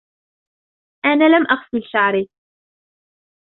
انا 1.05 1.23
لم 1.39 1.45
اغسل 1.51 1.89
شعري. 1.91 2.29